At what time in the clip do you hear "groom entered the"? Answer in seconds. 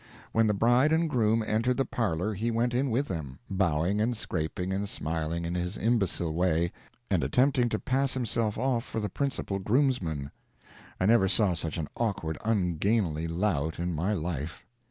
1.07-1.85